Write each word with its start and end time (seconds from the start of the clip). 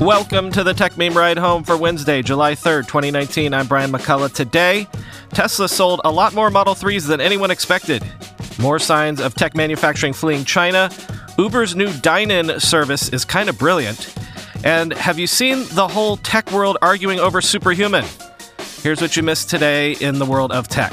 Welcome 0.00 0.52
to 0.52 0.62
the 0.62 0.74
Techmeme 0.74 1.16
Ride 1.16 1.38
Home 1.38 1.64
for 1.64 1.76
Wednesday, 1.76 2.22
July 2.22 2.54
3rd, 2.54 2.86
2019. 2.86 3.52
I'm 3.52 3.66
Brian 3.66 3.90
McCullough. 3.90 4.32
Today, 4.32 4.86
Tesla 5.30 5.68
sold 5.68 6.00
a 6.04 6.12
lot 6.12 6.34
more 6.34 6.50
Model 6.50 6.76
3s 6.76 7.08
than 7.08 7.20
anyone 7.20 7.50
expected. 7.50 8.04
More 8.60 8.78
signs 8.78 9.20
of 9.20 9.34
tech 9.34 9.56
manufacturing 9.56 10.12
fleeing 10.12 10.44
China. 10.44 10.88
Uber's 11.36 11.74
new 11.74 11.92
dine 11.94 12.30
in 12.30 12.60
service 12.60 13.08
is 13.08 13.24
kind 13.24 13.48
of 13.48 13.58
brilliant. 13.58 14.14
And 14.62 14.92
have 14.92 15.18
you 15.18 15.26
seen 15.26 15.64
the 15.72 15.88
whole 15.88 16.18
tech 16.18 16.52
world 16.52 16.78
arguing 16.80 17.18
over 17.18 17.40
superhuman? 17.40 18.04
Here's 18.82 19.00
what 19.00 19.16
you 19.16 19.24
missed 19.24 19.50
today 19.50 19.94
in 19.94 20.20
the 20.20 20.26
world 20.26 20.52
of 20.52 20.68
tech. 20.68 20.92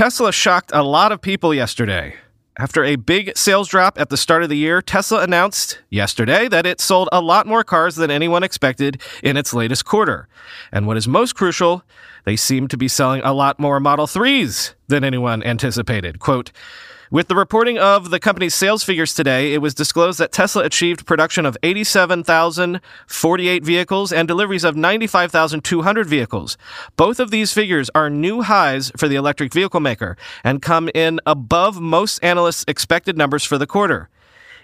Tesla 0.00 0.32
shocked 0.32 0.70
a 0.72 0.82
lot 0.82 1.12
of 1.12 1.20
people 1.20 1.52
yesterday. 1.52 2.14
After 2.58 2.82
a 2.82 2.96
big 2.96 3.36
sales 3.36 3.68
drop 3.68 4.00
at 4.00 4.08
the 4.08 4.16
start 4.16 4.42
of 4.42 4.48
the 4.48 4.56
year, 4.56 4.80
Tesla 4.80 5.22
announced 5.22 5.82
yesterday 5.90 6.48
that 6.48 6.64
it 6.64 6.80
sold 6.80 7.10
a 7.12 7.20
lot 7.20 7.46
more 7.46 7.62
cars 7.62 7.96
than 7.96 8.10
anyone 8.10 8.42
expected 8.42 9.02
in 9.22 9.36
its 9.36 9.52
latest 9.52 9.84
quarter. 9.84 10.26
And 10.72 10.86
what 10.86 10.96
is 10.96 11.06
most 11.06 11.34
crucial, 11.34 11.82
they 12.24 12.34
seem 12.34 12.66
to 12.68 12.78
be 12.78 12.88
selling 12.88 13.20
a 13.24 13.34
lot 13.34 13.60
more 13.60 13.78
Model 13.78 14.06
3s 14.06 14.72
than 14.88 15.04
anyone 15.04 15.42
anticipated. 15.42 16.18
Quote, 16.18 16.50
with 17.10 17.26
the 17.26 17.34
reporting 17.34 17.76
of 17.76 18.10
the 18.10 18.20
company's 18.20 18.54
sales 18.54 18.84
figures 18.84 19.12
today, 19.12 19.52
it 19.52 19.58
was 19.58 19.74
disclosed 19.74 20.20
that 20.20 20.30
Tesla 20.30 20.62
achieved 20.62 21.06
production 21.06 21.44
of 21.44 21.58
87,048 21.62 23.64
vehicles 23.64 24.12
and 24.12 24.28
deliveries 24.28 24.62
of 24.62 24.76
95,200 24.76 26.06
vehicles. 26.06 26.56
Both 26.96 27.18
of 27.18 27.32
these 27.32 27.52
figures 27.52 27.90
are 27.96 28.08
new 28.08 28.42
highs 28.42 28.92
for 28.96 29.08
the 29.08 29.16
electric 29.16 29.52
vehicle 29.52 29.80
maker 29.80 30.16
and 30.44 30.62
come 30.62 30.88
in 30.94 31.18
above 31.26 31.80
most 31.80 32.22
analysts' 32.22 32.64
expected 32.68 33.18
numbers 33.18 33.44
for 33.44 33.58
the 33.58 33.66
quarter. 33.66 34.08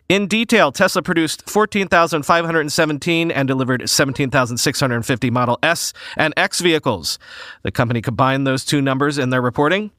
In 0.08 0.28
detail, 0.28 0.70
Tesla 0.70 1.02
produced 1.02 1.50
14,517 1.50 3.30
and 3.32 3.48
delivered 3.48 3.90
17,650 3.90 5.30
Model 5.30 5.58
S 5.64 5.92
and 6.16 6.32
X 6.36 6.60
vehicles. 6.60 7.18
The 7.62 7.72
company 7.72 8.00
combined 8.00 8.46
those 8.46 8.64
two 8.64 8.80
numbers 8.80 9.18
in 9.18 9.30
their 9.30 9.42
reporting 9.42 9.90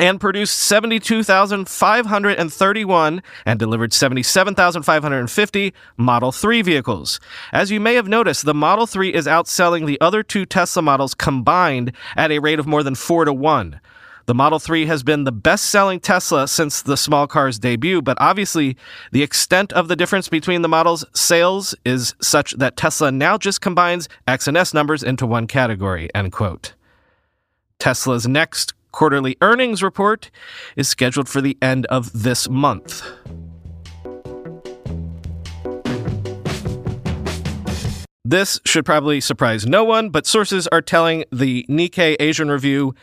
and 0.00 0.18
produced 0.18 0.58
72,531 0.58 3.22
and 3.44 3.58
delivered 3.58 3.92
77,550 3.92 5.74
Model 5.98 6.32
3 6.32 6.62
vehicles. 6.62 7.20
As 7.52 7.70
you 7.70 7.78
may 7.78 7.96
have 7.96 8.08
noticed, 8.08 8.46
the 8.46 8.54
Model 8.54 8.86
3 8.86 9.12
is 9.12 9.26
outselling 9.26 9.86
the 9.86 10.00
other 10.00 10.22
two 10.22 10.46
Tesla 10.46 10.80
models 10.80 11.14
combined 11.14 11.92
at 12.16 12.30
a 12.30 12.38
rate 12.38 12.58
of 12.58 12.66
more 12.66 12.82
than 12.82 12.94
4 12.94 13.26
to 13.26 13.32
1. 13.34 13.78
The 14.24 14.34
Model 14.34 14.58
3 14.58 14.86
has 14.86 15.02
been 15.02 15.24
the 15.24 15.32
best 15.32 15.66
selling 15.66 16.00
Tesla 16.00 16.48
since 16.48 16.80
the 16.80 16.96
small 16.96 17.26
car's 17.26 17.58
debut, 17.58 18.00
but 18.00 18.16
obviously 18.20 18.78
the 19.12 19.22
extent 19.22 19.70
of 19.74 19.88
the 19.88 19.96
difference 19.96 20.30
between 20.30 20.62
the 20.62 20.68
models' 20.68 21.04
sales 21.14 21.74
is 21.84 22.14
such 22.22 22.52
that 22.52 22.78
Tesla 22.78 23.12
now 23.12 23.36
just 23.36 23.60
combines 23.60 24.08
X 24.26 24.48
and 24.48 24.56
S 24.56 24.72
numbers 24.72 25.02
into 25.02 25.26
one 25.26 25.46
category, 25.46 26.08
end 26.14 26.32
quote. 26.32 26.72
Tesla's 27.78 28.26
next 28.26 28.72
quarterly 28.92 29.36
earnings 29.40 29.82
report 29.82 30.30
is 30.76 30.88
scheduled 30.88 31.28
for 31.28 31.40
the 31.40 31.56
end 31.62 31.86
of 31.86 32.12
this 32.12 32.48
month. 32.48 33.02
This 38.24 38.60
should 38.64 38.84
probably 38.84 39.20
surprise 39.20 39.66
no 39.66 39.82
one, 39.82 40.10
but 40.10 40.24
sources 40.24 40.68
are 40.68 40.80
telling 40.80 41.24
the 41.32 41.66
Nikkei 41.68 42.14
Asian 42.20 42.48
Review 42.48 42.94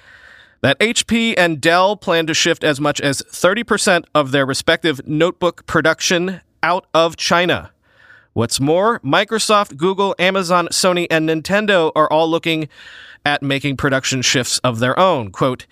that 0.62 0.80
HP 0.80 1.34
and 1.38 1.60
Dell 1.60 1.98
plan 1.98 2.28
to 2.28 2.34
shift 2.34 2.64
as 2.64 2.80
much 2.80 3.02
as 3.02 3.22
30% 3.24 4.06
of 4.16 4.32
their 4.32 4.46
respective 4.46 5.06
notebook 5.06 5.66
production 5.66 6.42
out 6.64 6.86
of 6.94 7.18
China. 7.18 7.72
What's 8.34 8.60
more, 8.60 9.00
Microsoft, 9.02 9.78
Google, 9.78 10.16
Amazon, 10.20 10.68
Sony, 10.68 11.08
and 11.10 11.28
Nintendo 11.28 11.92
are 11.96 12.10
all 12.12 12.30
looking 12.30 12.70
at 13.28 13.44
making 13.44 13.76
production 13.76 14.22
shifts 14.22 14.58
of 14.60 14.80
their 14.80 14.98
own. 14.98 15.32
Quote, 15.32 15.68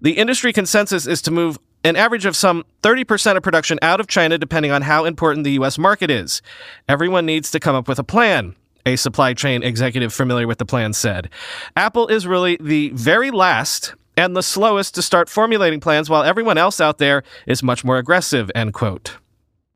the 0.00 0.18
industry 0.18 0.52
consensus 0.52 1.06
is 1.06 1.22
to 1.22 1.30
move 1.30 1.56
an 1.84 1.94
average 1.94 2.26
of 2.26 2.34
some 2.34 2.64
30% 2.82 3.36
of 3.36 3.44
production 3.44 3.78
out 3.80 4.00
of 4.00 4.08
China, 4.08 4.36
depending 4.36 4.72
on 4.72 4.82
how 4.82 5.04
important 5.04 5.44
the 5.44 5.52
U.S. 5.52 5.78
market 5.78 6.10
is. 6.10 6.42
Everyone 6.88 7.24
needs 7.24 7.52
to 7.52 7.60
come 7.60 7.76
up 7.76 7.86
with 7.86 8.00
a 8.00 8.04
plan. 8.04 8.56
A 8.86 8.96
supply 8.96 9.34
chain 9.34 9.62
executive 9.62 10.12
familiar 10.12 10.48
with 10.48 10.58
the 10.58 10.64
plan 10.64 10.92
said. 10.92 11.30
Apple 11.76 12.08
is 12.08 12.26
really 12.26 12.56
the 12.60 12.90
very 12.90 13.30
last 13.30 13.94
and 14.16 14.36
the 14.36 14.42
slowest 14.42 14.94
to 14.96 15.02
start 15.02 15.28
formulating 15.28 15.78
plans 15.80 16.10
while 16.10 16.24
everyone 16.24 16.58
else 16.58 16.80
out 16.80 16.98
there 16.98 17.22
is 17.46 17.62
much 17.62 17.84
more 17.84 17.98
aggressive, 17.98 18.50
end 18.54 18.74
quote. 18.74 19.16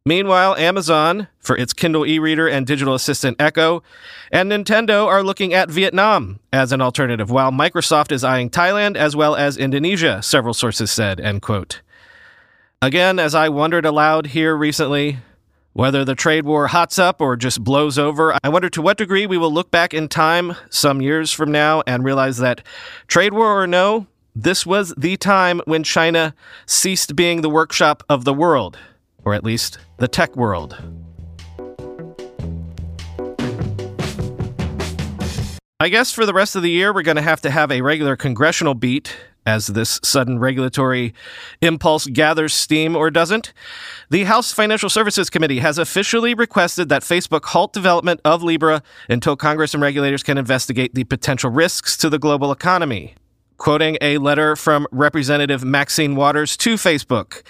Meanwhile, 0.06 0.56
Amazon, 0.56 1.28
for 1.40 1.54
its 1.58 1.74
Kindle 1.74 2.06
e 2.06 2.18
reader 2.18 2.48
and 2.48 2.66
digital 2.66 2.94
assistant 2.94 3.38
Echo, 3.38 3.82
and 4.32 4.50
Nintendo 4.50 5.06
are 5.06 5.22
looking 5.22 5.52
at 5.52 5.70
Vietnam 5.70 6.40
as 6.54 6.72
an 6.72 6.80
alternative, 6.80 7.30
while 7.30 7.52
Microsoft 7.52 8.10
is 8.10 8.24
eyeing 8.24 8.48
Thailand 8.48 8.96
as 8.96 9.14
well 9.14 9.36
as 9.36 9.58
Indonesia, 9.58 10.22
several 10.22 10.54
sources 10.54 10.90
said, 10.90 11.20
end 11.20 11.42
quote. 11.42 11.82
Again, 12.80 13.18
as 13.18 13.34
I 13.34 13.50
wondered 13.50 13.84
aloud 13.84 14.28
here 14.28 14.56
recently, 14.56 15.18
whether 15.74 16.02
the 16.02 16.14
trade 16.14 16.46
war 16.46 16.68
hots 16.68 16.98
up 16.98 17.20
or 17.20 17.36
just 17.36 17.62
blows 17.62 17.98
over, 17.98 18.34
I 18.42 18.48
wonder 18.48 18.70
to 18.70 18.80
what 18.80 18.96
degree 18.96 19.26
we 19.26 19.36
will 19.36 19.52
look 19.52 19.70
back 19.70 19.92
in 19.92 20.08
time 20.08 20.56
some 20.70 21.02
years 21.02 21.30
from 21.30 21.52
now 21.52 21.82
and 21.86 22.04
realize 22.04 22.38
that 22.38 22.62
trade 23.06 23.34
war 23.34 23.62
or 23.62 23.66
no, 23.66 24.06
this 24.34 24.64
was 24.64 24.94
the 24.96 25.18
time 25.18 25.60
when 25.66 25.82
China 25.82 26.34
ceased 26.64 27.14
being 27.14 27.42
the 27.42 27.50
workshop 27.50 28.02
of 28.08 28.24
the 28.24 28.32
world 28.32 28.78
or 29.24 29.34
at 29.34 29.44
least 29.44 29.78
the 29.98 30.08
tech 30.08 30.36
world. 30.36 30.76
I 35.82 35.88
guess 35.88 36.12
for 36.12 36.26
the 36.26 36.34
rest 36.34 36.56
of 36.56 36.62
the 36.62 36.70
year, 36.70 36.92
we're 36.92 37.02
going 37.02 37.16
to 37.16 37.22
have 37.22 37.40
to 37.40 37.50
have 37.50 37.72
a 37.72 37.80
regular 37.80 38.14
congressional 38.14 38.74
beat 38.74 39.16
as 39.46 39.68
this 39.68 39.98
sudden 40.02 40.38
regulatory 40.38 41.14
impulse 41.62 42.06
gathers 42.06 42.52
steam 42.52 42.94
or 42.94 43.10
doesn't. 43.10 43.52
The 44.10 44.24
House 44.24 44.52
Financial 44.52 44.90
Services 44.90 45.30
Committee 45.30 45.60
has 45.60 45.78
officially 45.78 46.34
requested 46.34 46.88
that 46.90 47.02
Facebook 47.02 47.46
halt 47.46 47.72
development 47.72 48.20
of 48.24 48.42
Libra 48.42 48.82
until 49.08 49.36
Congress 49.36 49.72
and 49.72 49.82
regulators 49.82 50.22
can 50.22 50.36
investigate 50.36 50.94
the 50.94 51.04
potential 51.04 51.50
risks 51.50 51.96
to 51.96 52.10
the 52.10 52.18
global 52.18 52.52
economy. 52.52 53.14
Quoting 53.60 53.98
a 54.00 54.16
letter 54.16 54.56
from 54.56 54.86
Representative 54.90 55.62
Maxine 55.62 56.16
Waters 56.16 56.56
to 56.56 56.76
Facebook. 56.76 57.42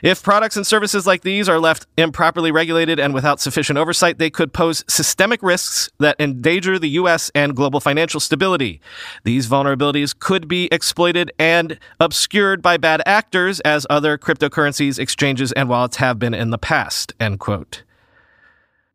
If 0.00 0.22
products 0.22 0.56
and 0.56 0.64
services 0.64 1.08
like 1.08 1.22
these 1.22 1.48
are 1.48 1.58
left 1.58 1.86
improperly 1.96 2.52
regulated 2.52 3.00
and 3.00 3.12
without 3.12 3.40
sufficient 3.40 3.76
oversight, 3.76 4.18
they 4.18 4.30
could 4.30 4.52
pose 4.52 4.84
systemic 4.86 5.42
risks 5.42 5.90
that 5.98 6.14
endanger 6.20 6.78
the 6.78 6.90
U.S. 6.90 7.32
and 7.34 7.56
global 7.56 7.80
financial 7.80 8.20
stability. 8.20 8.80
These 9.24 9.48
vulnerabilities 9.48 10.16
could 10.16 10.46
be 10.46 10.68
exploited 10.70 11.32
and 11.36 11.80
obscured 11.98 12.62
by 12.62 12.76
bad 12.76 13.02
actors 13.04 13.58
as 13.58 13.88
other 13.90 14.16
cryptocurrencies, 14.16 15.00
exchanges, 15.00 15.50
and 15.50 15.68
wallets 15.68 15.96
have 15.96 16.20
been 16.20 16.32
in 16.32 16.50
the 16.50 16.58
past. 16.58 17.12
End 17.18 17.40
quote. 17.40 17.82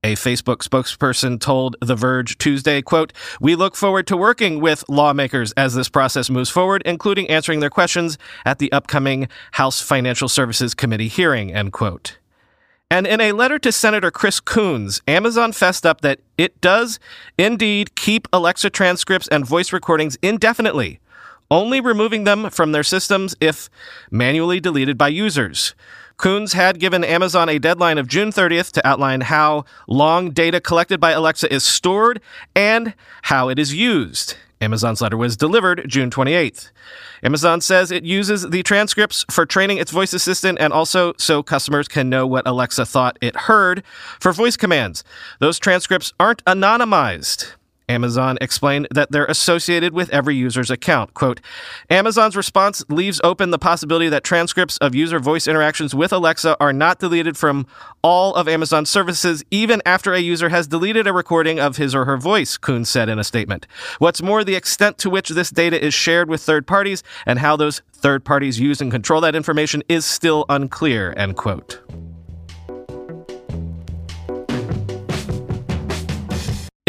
A 0.04 0.16
Facebook 0.16 0.68
spokesperson 0.68 1.40
told 1.40 1.76
The 1.80 1.96
Verge 1.96 2.40
Tuesday, 2.40 2.82
quote, 2.82 3.14
We 3.40 3.54
look 3.54 3.76
forward 3.76 4.08
to 4.08 4.18
working 4.18 4.60
with 4.60 4.84
lawmakers 4.90 5.52
as 5.52 5.76
this 5.76 5.90
process 5.90 6.28
moves 6.28 6.50
forward, 6.50 6.82
including 6.88 7.30
answering 7.30 7.60
their 7.60 7.70
questions 7.70 8.18
at 8.44 8.58
the 8.58 8.72
upcoming 8.72 9.28
House 9.52 9.80
Financial 9.80 10.28
Services 10.28 10.74
Committee 10.74 11.08
hearing, 11.08 11.54
end 11.54 11.72
quote. 11.72 12.18
And 12.90 13.06
in 13.06 13.22
a 13.22 13.34
letter 13.34 13.60
to 13.60 13.72
Senator 13.72 14.10
Chris 14.10 14.40
Coons, 14.40 15.04
Amazon 15.08 15.52
fessed 15.52 15.86
up 15.86 16.02
that 16.02 16.20
it 16.36 16.60
does 16.62 17.00
indeed 17.38 17.94
keep 17.94 18.28
Alexa 18.34 18.72
transcripts 18.72 19.28
and 19.28 19.46
voice 19.46 19.72
recordings 19.72 20.18
indefinitely, 20.24 21.00
only 21.52 21.80
removing 21.80 22.24
them 22.24 22.50
from 22.50 22.72
their 22.72 22.82
systems 22.82 23.36
if 23.40 23.70
manually 24.10 24.60
deleted 24.60 24.98
by 24.98 25.10
users. 25.10 25.76
Coons 26.22 26.54
had 26.54 26.80
given 26.80 27.04
Amazon 27.04 27.50
a 27.50 27.58
deadline 27.58 27.98
of 27.98 28.08
June 28.08 28.30
30th 28.30 28.72
to 28.74 28.88
outline 28.88 29.22
how 29.22 29.66
long 29.88 30.30
data 30.30 30.62
collected 30.62 31.00
by 31.00 31.14
Alexa 31.14 31.52
is 31.52 31.64
stored 31.64 32.22
and 32.56 32.94
how 33.24 33.50
it 33.50 33.58
is 33.58 33.74
used. 33.74 34.36
Amazon's 34.62 35.02
letter 35.02 35.18
was 35.18 35.36
delivered 35.36 35.84
June 35.88 36.12
28th. 36.12 36.70
Amazon 37.24 37.60
says 37.60 37.90
it 37.90 38.04
uses 38.04 38.48
the 38.52 38.62
transcripts 38.62 39.26
for 39.32 39.48
training 39.48 39.80
its 39.80 39.90
voice 39.90 40.14
assistant 40.14 40.60
and 40.62 40.72
also 40.72 41.14
so 41.18 41.42
customers 41.42 41.88
can 41.88 42.08
know 42.08 42.28
what 42.28 42.46
Alexa 42.46 42.86
thought 42.86 43.18
it 43.20 43.36
heard 43.36 43.82
for 44.20 44.32
voice 44.32 44.56
commands. 44.56 45.04
Those 45.40 45.58
transcripts 45.58 46.14
aren't 46.20 46.46
anonymized. 46.46 47.54
Amazon 47.92 48.38
explained 48.40 48.88
that 48.92 49.12
they're 49.12 49.26
associated 49.26 49.94
with 49.94 50.10
every 50.12 50.36
user's 50.36 50.72
account. 50.72 51.14
Quote, 51.14 51.42
Amazon's 51.90 52.38
response 52.38 52.84
leaves 52.90 53.20
open 53.24 53.52
the 53.52 53.60
possibility 53.60 54.08
that 54.10 54.24
transcripts 54.24 54.78
of 54.78 54.96
user 54.96 55.20
voice 55.20 55.46
interactions 55.46 55.94
with 55.94 56.14
Alexa 56.14 56.56
are 56.60 56.72
not 56.72 57.00
deleted 57.00 57.36
from 57.38 57.68
all 58.02 58.34
of 58.36 58.48
Amazon's 58.48 58.90
services, 58.90 59.44
even 59.52 59.82
after 59.86 60.14
a 60.14 60.20
user 60.20 60.50
has 60.50 60.68
deleted 60.68 61.06
a 61.06 61.14
recording 61.14 61.60
of 61.60 61.78
his 61.78 61.94
or 61.94 62.06
her 62.06 62.18
voice, 62.18 62.58
Coons 62.58 62.88
said 62.88 63.10
in 63.10 63.20
a 63.20 63.24
statement. 63.24 63.68
What's 64.00 64.22
more, 64.22 64.44
the 64.44 64.56
extent 64.56 64.98
to 65.00 65.10
which 65.10 65.30
this 65.30 65.50
data 65.50 65.84
is 65.84 65.94
shared 65.94 66.30
with 66.30 66.42
third 66.42 66.66
parties 66.66 67.04
and 67.26 67.40
how 67.40 67.58
those 67.58 67.82
third 67.92 68.24
parties 68.24 68.60
use 68.60 68.80
and 68.80 68.90
control 68.90 69.22
that 69.22 69.36
information 69.36 69.84
is 69.90 70.06
still 70.06 70.46
unclear, 70.48 71.14
end 71.18 71.36
quote. 71.36 71.82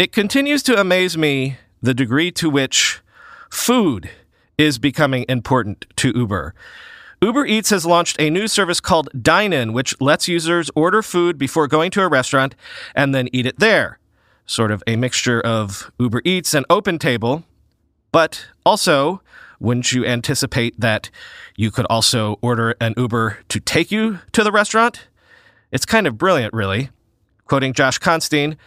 It 0.03 0.11
continues 0.11 0.61
to 0.63 0.77
amaze 0.77 1.17
me 1.17 1.55
the 1.81 1.93
degree 1.93 2.29
to 2.31 2.49
which 2.49 2.99
food 3.49 4.09
is 4.57 4.77
becoming 4.77 5.23
important 5.29 5.85
to 5.95 6.11
Uber. 6.13 6.53
Uber 7.21 7.45
Eats 7.45 7.69
has 7.69 7.85
launched 7.85 8.19
a 8.19 8.29
new 8.29 8.49
service 8.49 8.81
called 8.81 9.07
Dine 9.17 9.53
In, 9.53 9.71
which 9.71 9.95
lets 10.01 10.27
users 10.27 10.69
order 10.75 11.01
food 11.01 11.37
before 11.37 11.69
going 11.69 11.89
to 11.91 12.01
a 12.01 12.09
restaurant 12.09 12.53
and 12.93 13.15
then 13.15 13.29
eat 13.31 13.45
it 13.45 13.59
there. 13.59 13.97
Sort 14.45 14.71
of 14.71 14.83
a 14.85 14.97
mixture 14.97 15.39
of 15.39 15.89
Uber 15.97 16.21
Eats 16.25 16.53
and 16.53 16.65
Open 16.69 16.99
Table. 16.99 17.45
But 18.11 18.47
also, 18.65 19.21
wouldn't 19.61 19.93
you 19.93 20.05
anticipate 20.05 20.77
that 20.81 21.09
you 21.55 21.71
could 21.71 21.85
also 21.85 22.39
order 22.41 22.75
an 22.81 22.93
Uber 22.97 23.39
to 23.47 23.59
take 23.61 23.89
you 23.89 24.19
to 24.33 24.43
the 24.43 24.51
restaurant? 24.51 25.07
It's 25.71 25.85
kind 25.85 26.07
of 26.07 26.17
brilliant, 26.17 26.53
really. 26.53 26.89
Quoting 27.45 27.71
Josh 27.71 27.99
Constine, 27.99 28.57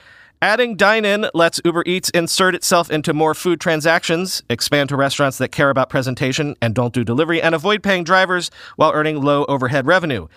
Adding 0.43 0.77
dine 0.77 1.07
in 1.07 1.27
lets 1.33 1.63
Uber 1.65 1.83
Eats 1.87 2.11
insert 2.11 2.55
itself 2.55 2.91
into 2.91 3.15
more 3.15 3.33
food 3.33 3.59
transactions, 3.59 4.43
expand 4.51 4.91
to 4.91 4.97
restaurants 4.97 5.39
that 5.39 5.49
care 5.49 5.71
about 5.71 5.89
presentation 5.89 6.55
and 6.61 6.75
don't 6.75 6.93
do 6.93 7.05
delivery, 7.05 7.41
and 7.41 7.55
avoid 7.55 7.83
paying 7.83 8.05
drivers 8.05 8.51
while 8.77 8.93
earning 8.93 9.23
low 9.23 9.47
overhead 9.47 9.87
revenue. 9.87 10.29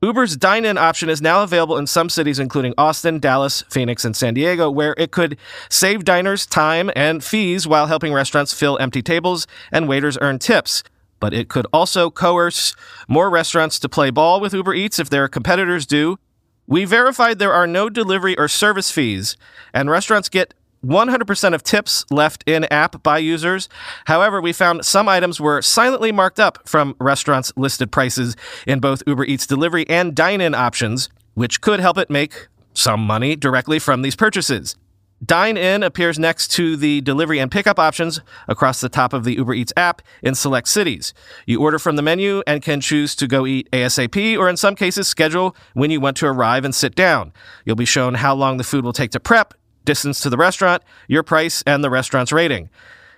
Uber's 0.00 0.38
dine 0.38 0.64
in 0.64 0.78
option 0.78 1.10
is 1.10 1.20
now 1.20 1.42
available 1.42 1.76
in 1.76 1.86
some 1.86 2.08
cities, 2.08 2.38
including 2.38 2.72
Austin, 2.78 3.18
Dallas, 3.20 3.62
Phoenix, 3.68 4.06
and 4.06 4.16
San 4.16 4.32
Diego, 4.32 4.70
where 4.70 4.94
it 4.96 5.12
could 5.12 5.36
save 5.68 6.02
diners 6.02 6.46
time 6.46 6.90
and 6.96 7.22
fees 7.22 7.66
while 7.66 7.88
helping 7.88 8.14
restaurants 8.14 8.54
fill 8.54 8.78
empty 8.78 9.02
tables 9.02 9.46
and 9.70 9.86
waiters 9.86 10.16
earn 10.22 10.38
tips. 10.38 10.82
But 11.20 11.34
it 11.34 11.50
could 11.50 11.66
also 11.74 12.10
coerce 12.10 12.74
more 13.06 13.28
restaurants 13.28 13.78
to 13.80 13.88
play 13.88 14.08
ball 14.08 14.40
with 14.40 14.54
Uber 14.54 14.72
Eats 14.72 14.98
if 14.98 15.10
their 15.10 15.28
competitors 15.28 15.86
do, 15.86 16.18
we 16.66 16.84
verified 16.84 17.38
there 17.38 17.52
are 17.52 17.66
no 17.66 17.88
delivery 17.88 18.36
or 18.38 18.48
service 18.48 18.90
fees, 18.90 19.36
and 19.72 19.90
restaurants 19.90 20.28
get 20.28 20.54
100% 20.84 21.54
of 21.54 21.62
tips 21.62 22.04
left 22.10 22.42
in 22.46 22.64
app 22.64 23.02
by 23.02 23.18
users. 23.18 23.68
However, 24.06 24.40
we 24.40 24.52
found 24.52 24.84
some 24.84 25.08
items 25.08 25.40
were 25.40 25.62
silently 25.62 26.10
marked 26.12 26.40
up 26.40 26.68
from 26.68 26.96
restaurants' 26.98 27.52
listed 27.56 27.92
prices 27.92 28.36
in 28.66 28.80
both 28.80 29.02
Uber 29.06 29.24
Eats 29.24 29.46
delivery 29.46 29.88
and 29.88 30.14
dine 30.14 30.40
in 30.40 30.54
options, 30.54 31.08
which 31.34 31.60
could 31.60 31.80
help 31.80 31.98
it 31.98 32.10
make 32.10 32.48
some 32.74 33.00
money 33.00 33.36
directly 33.36 33.78
from 33.78 34.02
these 34.02 34.16
purchases. 34.16 34.76
Dine 35.24 35.56
In 35.56 35.84
appears 35.84 36.18
next 36.18 36.48
to 36.52 36.76
the 36.76 37.00
delivery 37.00 37.38
and 37.38 37.48
pickup 37.48 37.78
options 37.78 38.20
across 38.48 38.80
the 38.80 38.88
top 38.88 39.12
of 39.12 39.22
the 39.22 39.34
Uber 39.34 39.54
Eats 39.54 39.72
app 39.76 40.02
in 40.20 40.34
select 40.34 40.66
cities. 40.66 41.14
You 41.46 41.60
order 41.60 41.78
from 41.78 41.94
the 41.94 42.02
menu 42.02 42.42
and 42.44 42.60
can 42.60 42.80
choose 42.80 43.14
to 43.16 43.28
go 43.28 43.46
eat 43.46 43.70
ASAP 43.70 44.36
or 44.36 44.48
in 44.48 44.56
some 44.56 44.74
cases 44.74 45.06
schedule 45.06 45.54
when 45.74 45.92
you 45.92 46.00
want 46.00 46.16
to 46.16 46.26
arrive 46.26 46.64
and 46.64 46.74
sit 46.74 46.96
down. 46.96 47.32
You'll 47.64 47.76
be 47.76 47.84
shown 47.84 48.14
how 48.14 48.34
long 48.34 48.56
the 48.56 48.64
food 48.64 48.84
will 48.84 48.92
take 48.92 49.12
to 49.12 49.20
prep, 49.20 49.54
distance 49.84 50.20
to 50.22 50.30
the 50.30 50.36
restaurant, 50.36 50.82
your 51.06 51.22
price, 51.22 51.62
and 51.68 51.84
the 51.84 51.90
restaurant's 51.90 52.32
rating. 52.32 52.68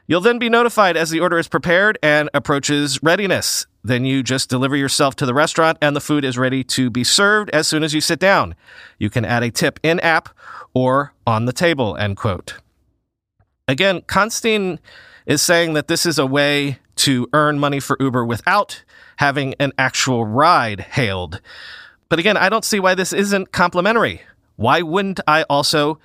You'll 0.07 0.21
then 0.21 0.39
be 0.39 0.51
notified 0.51 0.99
as 0.99 1.09
the 1.09 1.21
order 1.21 1.39
is 1.39 1.49
prepared 1.49 1.97
and 2.03 2.29
approaches 2.35 3.03
readiness. 3.03 3.67
Then 3.87 4.07
you 4.07 4.23
just 4.23 4.49
deliver 4.49 4.77
yourself 4.77 5.15
to 5.17 5.27
the 5.27 5.35
restaurant 5.35 5.77
and 5.83 5.95
the 5.95 6.01
food 6.01 6.25
is 6.25 6.39
ready 6.39 6.65
to 6.65 6.89
be 6.89 7.05
served 7.05 7.51
as 7.51 7.69
soon 7.69 7.85
as 7.85 7.93
you 7.93 8.01
sit 8.01 8.19
down. 8.19 8.55
You 8.99 9.11
can 9.11 9.27
add 9.27 9.43
a 9.43 9.51
tip 9.51 9.79
in 9.83 10.01
app 10.01 10.31
or 10.73 11.13
on 11.27 11.45
the 11.45 11.53
table, 11.53 11.95
end 11.97 12.17
quote. 12.17 12.55
Again, 13.69 14.01
Constine 14.07 14.81
is 15.27 15.43
saying 15.43 15.75
that 15.75 15.89
this 15.89 16.07
is 16.07 16.19
a 16.19 16.27
way 16.27 16.79
to 16.97 17.29
earn 17.35 17.59
money 17.59 17.79
for 17.79 17.99
Uber 18.01 18.25
without 18.25 18.83
having 19.17 19.55
an 19.61 19.73
actual 19.79 20.25
ride 20.25 20.81
hailed. 20.81 21.43
But 22.09 22.19
again, 22.19 22.37
I 22.37 22.49
don't 22.49 22.65
see 22.65 22.81
why 22.81 22.95
this 22.95 23.13
isn't 23.13 23.53
complimentary. 23.53 24.23
Why 24.57 24.81
wouldn't 24.81 25.21
I 25.27 25.43
also 25.45 25.99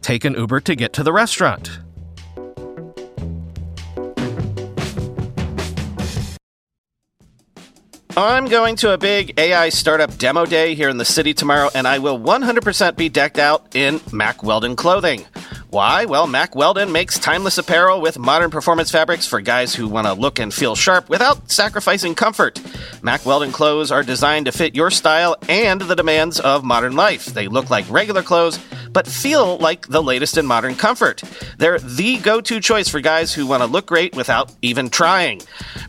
take 0.00 0.24
an 0.24 0.34
Uber 0.34 0.60
to 0.60 0.76
get 0.76 0.92
to 0.94 1.02
the 1.02 1.12
restaurant? 1.12 1.80
I'm 8.16 8.46
going 8.46 8.76
to 8.76 8.92
a 8.92 8.98
big 8.98 9.40
AI 9.40 9.70
startup 9.70 10.16
demo 10.18 10.46
day 10.46 10.76
here 10.76 10.88
in 10.88 10.98
the 10.98 11.04
city 11.04 11.34
tomorrow, 11.34 11.68
and 11.74 11.84
I 11.84 11.98
will 11.98 12.16
100% 12.16 12.96
be 12.96 13.08
decked 13.08 13.40
out 13.40 13.74
in 13.74 14.00
Mack 14.12 14.44
Weldon 14.44 14.76
clothing. 14.76 15.26
Why? 15.70 16.04
Well, 16.04 16.28
Mack 16.28 16.54
Weldon 16.54 16.92
makes 16.92 17.18
timeless 17.18 17.58
apparel 17.58 18.00
with 18.00 18.16
modern 18.16 18.52
performance 18.52 18.92
fabrics 18.92 19.26
for 19.26 19.40
guys 19.40 19.74
who 19.74 19.88
want 19.88 20.06
to 20.06 20.12
look 20.12 20.38
and 20.38 20.54
feel 20.54 20.76
sharp 20.76 21.08
without 21.08 21.50
sacrificing 21.50 22.14
comfort. 22.14 22.60
Mack 23.02 23.24
Weldon 23.26 23.52
clothes 23.52 23.90
are 23.90 24.02
designed 24.02 24.46
to 24.46 24.52
fit 24.52 24.74
your 24.74 24.90
style 24.90 25.36
and 25.48 25.80
the 25.80 25.94
demands 25.94 26.40
of 26.40 26.64
modern 26.64 26.96
life. 26.96 27.26
They 27.26 27.48
look 27.48 27.70
like 27.70 27.88
regular 27.90 28.22
clothes, 28.22 28.58
but 28.92 29.06
feel 29.06 29.58
like 29.58 29.88
the 29.88 30.02
latest 30.02 30.38
in 30.38 30.46
modern 30.46 30.76
comfort. 30.76 31.22
They're 31.58 31.78
the 31.78 32.18
go 32.18 32.40
to 32.40 32.60
choice 32.60 32.88
for 32.88 33.00
guys 33.00 33.34
who 33.34 33.46
want 33.46 33.62
to 33.62 33.66
look 33.66 33.86
great 33.86 34.14
without 34.14 34.52
even 34.62 34.88
trying. 34.88 35.42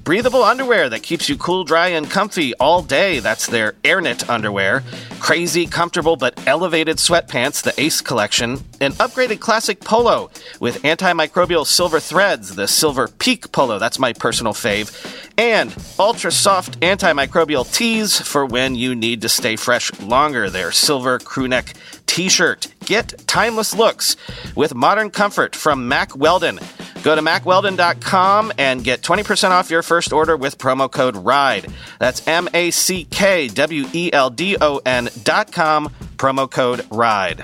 Breathable 0.03 0.43
underwear 0.43 0.89
that 0.89 1.03
keeps 1.03 1.29
you 1.29 1.37
cool, 1.37 1.63
dry, 1.63 1.89
and 1.89 2.09
comfy 2.09 2.53
all 2.55 2.81
day. 2.81 3.19
That's 3.19 3.47
their 3.47 3.73
AirKnit 3.83 4.29
underwear. 4.29 4.83
Crazy, 5.19 5.65
comfortable, 5.65 6.15
but 6.15 6.47
elevated 6.47 6.97
sweatpants, 6.97 7.63
the 7.63 7.79
Ace 7.79 8.01
collection. 8.01 8.53
An 8.81 8.91
upgraded 8.93 9.39
classic 9.39 9.79
polo 9.79 10.29
with 10.59 10.81
antimicrobial 10.83 11.65
silver 11.65 11.99
threads, 11.99 12.55
the 12.55 12.67
Silver 12.67 13.07
Peak 13.07 13.51
polo. 13.51 13.79
That's 13.79 13.99
my 13.99 14.13
personal 14.13 14.53
fave. 14.53 14.91
And 15.37 15.75
ultra 15.99 16.31
soft 16.31 16.79
antimicrobial 16.79 17.71
tees 17.71 18.19
for 18.19 18.45
when 18.45 18.75
you 18.75 18.95
need 18.95 19.21
to 19.21 19.29
stay 19.29 19.55
fresh 19.57 19.91
longer. 19.99 20.49
Their 20.49 20.71
silver 20.71 21.19
crewneck 21.19 21.73
t 22.05 22.29
shirt. 22.29 22.67
Get 22.85 23.27
timeless 23.27 23.75
looks 23.75 24.15
with 24.55 24.73
modern 24.75 25.09
comfort 25.09 25.55
from 25.55 25.87
Mack 25.87 26.15
Weldon. 26.15 26.59
Go 27.03 27.15
to 27.15 27.21
mackweldon.com 27.21 28.53
and 28.57 28.83
get 28.83 29.01
20% 29.01 29.51
off 29.51 29.69
your 29.69 29.83
first 29.83 30.13
order 30.13 30.37
with 30.37 30.57
promo 30.57 30.89
code 30.89 31.15
RIDE. 31.15 31.67
That's 31.99 32.27
M 32.27 32.47
A 32.53 32.71
C 32.71 33.05
K 33.05 33.47
W 33.47 33.85
E 33.93 34.09
L 34.13 34.29
D 34.29 34.57
O 34.59 34.81
N.com, 34.85 35.89
promo 36.17 36.49
code 36.49 36.85
RIDE. 36.89 37.43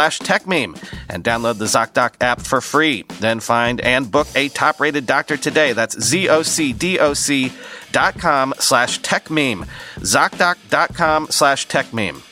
slash 0.00 0.18
techmeme 0.20 0.82
and 1.10 1.22
download 1.22 1.58
the 1.58 1.66
ZocDoc 1.66 2.14
app 2.22 2.40
for 2.40 2.62
free. 2.62 3.04
Then 3.20 3.38
find 3.38 3.82
and 3.82 4.10
book 4.10 4.28
a 4.34 4.48
top-rated 4.48 5.04
doctor 5.04 5.36
today. 5.36 5.74
That's 5.74 6.00
Z-O-C-D-O-C 6.00 7.52
dot 7.92 8.18
com 8.18 8.54
slash 8.58 9.00
techmeme. 9.00 9.68
ZocDoc.com 9.98 11.26
slash 11.28 11.66
techmeme. 11.66 12.22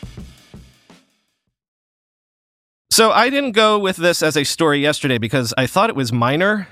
So 2.90 3.10
I 3.10 3.28
didn't 3.28 3.52
go 3.52 3.78
with 3.78 3.96
this 3.96 4.22
as 4.22 4.34
a 4.34 4.44
story 4.44 4.80
yesterday 4.80 5.18
because 5.18 5.52
I 5.58 5.66
thought 5.66 5.90
it 5.90 5.96
was 5.96 6.10
minor, 6.10 6.68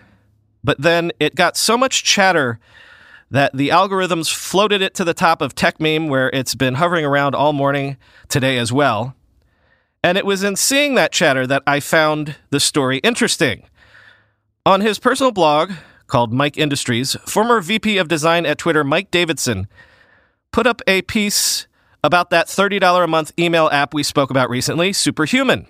but 0.65 0.81
then 0.81 1.13
it 1.21 1.35
got 1.35 1.59
so 1.59 1.77
much 1.77 2.05
chatter 2.05 2.59
that 3.31 3.55
the 3.55 3.69
algorithms 3.69 4.33
floated 4.33 4.81
it 4.81 4.95
to 4.95 5.05
the 5.05 5.13
top 5.13 5.43
of 5.43 5.55
Techmeme, 5.55 6.09
where 6.09 6.31
it's 6.31 6.55
been 6.55 6.77
hovering 6.77 7.05
around 7.05 7.35
all 7.35 7.53
morning 7.53 7.99
today 8.29 8.57
as 8.57 8.73
well. 8.73 9.15
And 10.07 10.17
it 10.17 10.25
was 10.25 10.45
in 10.45 10.55
seeing 10.55 10.95
that 10.95 11.11
chatter 11.11 11.49
that 11.49 11.65
I 11.67 11.81
found 11.81 12.37
the 12.51 12.61
story 12.61 12.99
interesting. 12.99 13.65
On 14.65 14.81
his 14.81 15.01
personal 15.01 15.33
blog 15.33 15.73
called 16.07 16.33
Mike 16.33 16.57
Industries, 16.57 17.17
former 17.27 17.61
VP 17.61 17.99
of 17.99 18.07
Design 18.07 18.47
at 18.47 18.57
Twitter, 18.57 18.85
Mike 18.85 19.11
Davidson, 19.11 19.67
put 20.53 20.65
up 20.65 20.81
a 20.87 21.03
piece 21.03 21.67
about 22.05 22.31
that 22.31 22.47
$30 22.47 23.03
a 23.03 23.09
month 23.09 23.33
email 23.37 23.69
app 23.71 23.95
we 23.95 24.05
spoke 24.05 24.31
about 24.31 24.49
recently, 24.49 24.93
Superhuman 24.93 25.67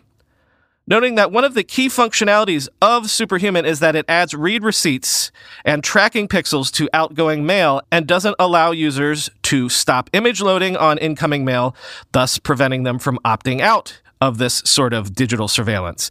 noting 0.87 1.17
that 1.17 1.33
one 1.33 1.43
of 1.43 1.55
the 1.55 1.65
key 1.65 1.89
functionalities 1.89 2.69
of 2.81 3.11
Superhuman 3.11 3.65
is 3.65 3.81
that 3.81 3.97
it 3.97 4.05
adds 4.09 4.35
read 4.35 4.63
receipts 4.63 5.33
and 5.65 5.83
tracking 5.83 6.29
pixels 6.29 6.71
to 6.75 6.89
outgoing 6.93 7.45
mail 7.45 7.81
and 7.91 8.07
doesn't 8.07 8.37
allow 8.39 8.71
users 8.71 9.29
to 9.43 9.69
stop 9.69 10.09
image 10.13 10.41
loading 10.41 10.77
on 10.77 10.97
incoming 10.99 11.45
mail, 11.45 11.75
thus 12.13 12.39
preventing 12.39 12.85
them 12.85 13.01
from 13.01 13.19
opting 13.25 13.61
out 13.61 14.01
of 14.27 14.39
this 14.39 14.63
sort 14.65 14.93
of 14.93 15.15
digital 15.15 15.49
surveillance. 15.49 16.11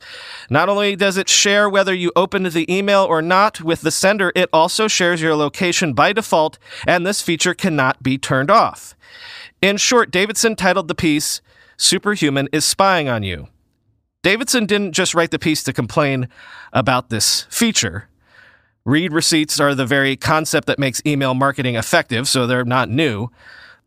Not 0.49 0.69
only 0.69 0.95
does 0.95 1.17
it 1.17 1.29
share 1.29 1.69
whether 1.69 1.93
you 1.93 2.11
opened 2.15 2.45
the 2.47 2.73
email 2.73 3.03
or 3.03 3.21
not 3.21 3.61
with 3.61 3.81
the 3.81 3.91
sender, 3.91 4.31
it 4.35 4.49
also 4.53 4.87
shares 4.87 5.21
your 5.21 5.35
location 5.35 5.93
by 5.93 6.13
default, 6.13 6.57
and 6.87 7.05
this 7.05 7.21
feature 7.21 7.53
cannot 7.53 8.01
be 8.01 8.17
turned 8.17 8.49
off. 8.49 8.95
In 9.61 9.77
short, 9.77 10.11
Davidson 10.11 10.55
titled 10.55 10.87
the 10.87 10.95
piece, 10.95 11.41
Superhuman 11.77 12.47
is 12.53 12.63
Spying 12.63 13.09
on 13.09 13.23
You. 13.23 13.47
Davidson 14.23 14.65
didn't 14.65 14.93
just 14.93 15.13
write 15.13 15.31
the 15.31 15.37
piece 15.37 15.61
to 15.63 15.73
complain 15.73 16.29
about 16.73 17.09
this 17.09 17.43
feature. 17.49 18.07
Read 18.85 19.11
receipts 19.11 19.59
are 19.59 19.75
the 19.75 19.85
very 19.85 20.15
concept 20.15 20.67
that 20.67 20.79
makes 20.79 21.01
email 21.05 21.33
marketing 21.33 21.75
effective, 21.75 22.27
so 22.27 22.47
they're 22.47 22.63
not 22.63 22.89
new, 22.89 23.29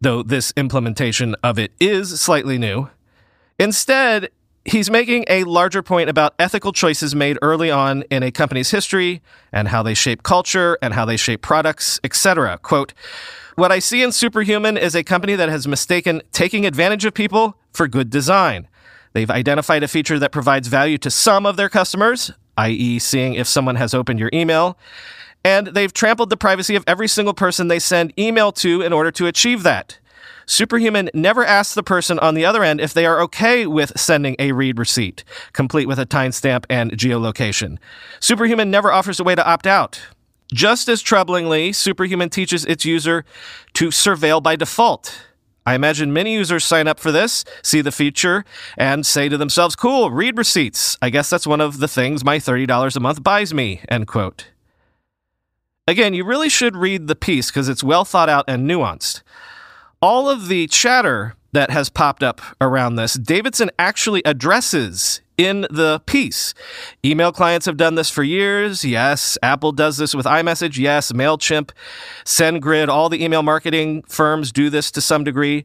though 0.01 0.23
this 0.23 0.53
implementation 0.57 1.35
of 1.43 1.59
it 1.59 1.73
is 1.81 2.21
slightly 2.21 2.59
new. 2.59 2.89
Instead, 3.59 4.31
he's 4.65 4.91
making 4.91 5.25
a 5.29 5.45
larger 5.45 5.83
point 5.83 6.09
about 6.09 6.35
ethical 6.39 6.73
choices 6.73 7.15
made 7.15 7.39
early 7.43 7.71
on 7.71 8.03
in 8.11 8.23
a 8.23 8.31
company's 8.31 8.71
history 8.71 9.23
and 9.53 9.69
how 9.69 9.83
they 9.83 9.95
shape 9.95 10.23
culture 10.23 10.79
and 10.81 10.95
how 10.95 11.05
they 11.05 11.17
shape 11.17 11.43
products, 11.43 11.99
etc. 12.05 12.59
Quote, 12.59 12.93
what 13.57 13.73
I 13.73 13.81
see 13.81 14.03
in 14.03 14.13
Superhuman 14.13 14.77
is 14.77 14.95
a 14.95 15.03
company 15.03 15.35
that 15.35 15.49
has 15.49 15.67
mistaken 15.67 16.23
taking 16.31 16.65
advantage 16.65 17.05
of 17.05 17.15
people 17.15 17.57
for 17.73 17.89
good 17.89 18.11
design. 18.11 18.69
They've 19.15 19.31
identified 19.31 19.83
a 19.83 19.89
feature 19.89 20.19
that 20.21 20.31
provides 20.31 20.69
value 20.69 20.99
to 20.99 21.11
some 21.11 21.45
of 21.45 21.57
their 21.57 21.69
customers, 21.69 22.31
i.e., 22.57 23.01
seeing 23.01 23.35
if 23.35 23.49
someone 23.49 23.75
has 23.75 23.95
opened 23.95 24.21
your 24.21 24.31
email. 24.33 24.79
And 25.45 25.69
they've 25.69 25.93
trampled 25.93 26.31
the 26.31 26.37
privacy 26.37 26.77
of 26.77 26.85
every 26.87 27.09
single 27.09 27.35
person 27.35 27.67
they 27.67 27.79
send 27.81 28.13
email 28.19 28.53
to 28.53 28.83
in 28.83 28.93
order 28.93 29.11
to 29.13 29.27
achieve 29.27 29.65
that. 29.65 29.99
Superhuman 30.49 31.11
never 31.13 31.45
asks 31.45 31.75
the 31.75 31.83
person 31.83 32.19
on 32.21 32.35
the 32.35 32.47
other 32.47 32.65
end 32.65 32.81
if 32.81 32.95
they 32.95 33.05
are 33.05 33.21
okay 33.21 33.67
with 33.67 33.93
sending 34.01 34.35
a 34.39 34.53
read 34.53 34.79
receipt, 34.79 35.23
complete 35.53 35.87
with 35.87 35.99
a 35.99 36.07
timestamp 36.07 36.65
and 36.71 36.93
geolocation. 36.93 37.77
Superhuman 38.19 38.71
never 38.71 38.91
offers 38.91 39.21
a 39.21 39.25
way 39.25 39.35
to 39.35 39.47
opt 39.47 39.67
out. 39.67 40.01
Just 40.51 40.89
as 40.89 41.03
troublingly, 41.03 41.75
Superhuman 41.75 42.31
teaches 42.31 42.65
its 42.65 42.87
user 42.87 43.27
to 43.75 43.89
surveil 43.89 44.43
by 44.43 44.57
default. 44.57 45.21
I 45.67 45.75
imagine 45.75 46.15
many 46.15 46.33
users 46.33 46.65
sign 46.65 46.89
up 46.89 46.99
for 46.99 47.13
this, 47.13 47.45
see 47.63 47.83
the 47.83 47.93
feature, 47.93 48.47
and 48.79 49.05
say 49.05 49.29
to 49.29 49.37
themselves, 49.37 49.77
cool, 49.77 50.11
read 50.11 50.39
receipts. 50.39 50.97
I 51.03 51.11
guess 51.11 51.29
that's 51.29 51.47
one 51.47 51.61
of 51.61 51.79
the 51.79 51.89
things 51.89 52.25
my 52.25 52.39
$30 52.39 52.97
a 52.97 53.01
month 53.01 53.23
buys 53.23 53.53
me, 53.53 53.83
end 53.91 54.07
quote. 54.07 54.47
Again, 55.87 56.15
you 56.15 56.25
really 56.25 56.49
should 56.49 56.75
read 56.75 57.07
the 57.07 57.15
piece 57.15 57.51
because 57.51 57.69
it's 57.69 57.85
well 57.85 58.07
thought 58.07 58.31
out 58.31 58.47
and 58.49 58.67
nuanced. 58.67 59.21
All 60.01 60.29
of 60.29 60.49
the 60.49 60.67
chatter 60.69 61.35
that 61.53 61.71
has 61.71 61.91
popped 61.91 62.23
up 62.23 62.41
around 62.61 62.97
this, 62.97 63.15
Davidson 63.15 63.71
actually 63.79 64.23
addresses 64.25 65.21
in 65.37 65.63
the 65.71 66.01
piece. 66.07 66.55
Email 67.05 67.33
clients 67.33 67.67
have 67.67 67.77
done 67.77 67.95
this 67.95 68.11
for 68.11 68.23
years. 68.23 68.85
Yes. 68.85 69.39
Apple 69.43 69.73
does 69.73 69.97
this 69.97 70.15
with 70.15 70.27
iMessage. 70.27 70.79
Yes. 70.79 71.13
MailChimp, 71.13 71.71
SendGrid, 72.25 72.89
all 72.89 73.09
the 73.09 73.25
email 73.25 73.43
marketing 73.43 74.03
firms 74.09 74.53
do 74.53 74.71
this 74.71 74.91
to 74.93 75.01
some 75.01 75.25
degree. 75.25 75.65